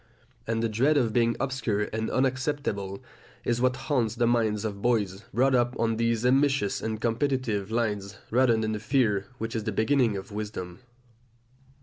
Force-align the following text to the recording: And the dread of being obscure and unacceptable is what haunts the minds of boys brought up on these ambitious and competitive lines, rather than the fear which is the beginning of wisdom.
And 0.47 0.63
the 0.63 0.67
dread 0.67 0.97
of 0.97 1.13
being 1.13 1.35
obscure 1.39 1.83
and 1.93 2.09
unacceptable 2.09 3.03
is 3.43 3.61
what 3.61 3.75
haunts 3.75 4.15
the 4.15 4.25
minds 4.25 4.65
of 4.65 4.81
boys 4.81 5.23
brought 5.31 5.53
up 5.53 5.75
on 5.79 5.97
these 5.97 6.25
ambitious 6.25 6.81
and 6.81 6.99
competitive 6.99 7.69
lines, 7.69 8.17
rather 8.31 8.57
than 8.57 8.71
the 8.71 8.79
fear 8.79 9.27
which 9.37 9.55
is 9.55 9.65
the 9.65 9.71
beginning 9.71 10.17
of 10.17 10.31
wisdom. 10.31 10.79